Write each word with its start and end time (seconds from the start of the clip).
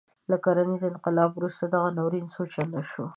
له 0.29 0.37
کرنیز 0.43 0.81
انقلاب 0.87 1.31
وروسته 1.33 1.63
دغه 1.73 1.89
ناورین 1.97 2.25
څو 2.33 2.41
چنده 2.53 2.81
شو. 2.91 3.03